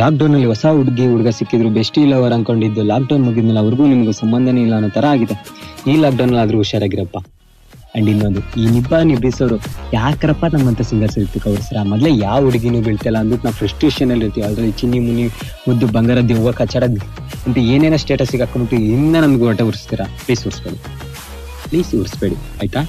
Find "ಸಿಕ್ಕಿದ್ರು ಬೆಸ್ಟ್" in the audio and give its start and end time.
1.28-1.98